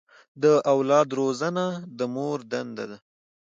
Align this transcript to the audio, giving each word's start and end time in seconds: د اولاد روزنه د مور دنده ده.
د 0.43 0.45
اولاد 0.73 1.07
روزنه 1.19 1.65
د 1.97 1.99
مور 2.15 2.39
دنده 2.51 2.85
ده. 2.89 2.97